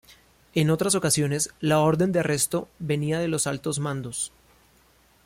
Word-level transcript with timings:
En 0.55 0.71
otras 0.71 0.95
ocasiones 0.95 1.53
la 1.59 1.77
orden 1.79 2.11
de 2.11 2.21
arresto 2.21 2.67
venía 2.79 3.19
de 3.19 3.27
los 3.27 3.45
altos 3.45 3.77
mandos. 3.77 4.31